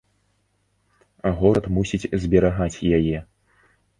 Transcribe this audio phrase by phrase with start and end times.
[1.41, 3.17] Горад мусіць зберагаць яе.